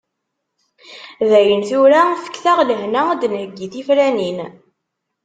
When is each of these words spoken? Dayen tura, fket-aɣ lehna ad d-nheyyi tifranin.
Dayen 1.29 1.61
tura, 1.69 2.01
fket-aɣ 2.23 2.59
lehna 2.69 3.01
ad 3.11 3.19
d-nheyyi 3.21 3.67
tifranin. 3.73 4.39